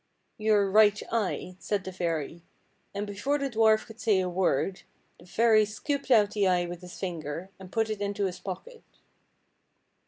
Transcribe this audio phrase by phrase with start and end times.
[0.49, 2.41] "Your right eye," said the fairy;
[2.91, 4.81] and before the dwarf could say a word,
[5.19, 8.81] the fairy scooped out the eye with his finger, and put it into his pocket.